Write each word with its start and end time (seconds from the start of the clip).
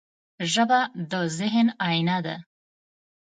ژبه 0.53 0.79
د 1.11 1.13
ذهن 1.37 1.67
آینه 1.91 2.17
ده 2.25 2.35